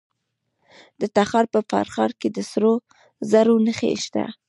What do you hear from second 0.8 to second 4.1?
د تخار په فرخار کې د سرو زرو نښې